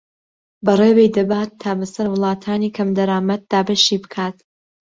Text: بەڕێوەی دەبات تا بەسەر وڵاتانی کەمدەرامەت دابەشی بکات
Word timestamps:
بەڕێوەی 0.65 1.13
دەبات 1.17 1.51
تا 1.61 1.71
بەسەر 1.79 2.07
وڵاتانی 2.09 2.73
کەمدەرامەت 2.77 3.41
دابەشی 3.51 4.01
بکات 4.03 4.37